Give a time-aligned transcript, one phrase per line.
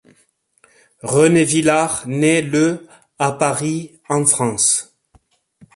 [1.03, 2.87] René Villard naît le
[3.19, 4.97] à Paris, en France.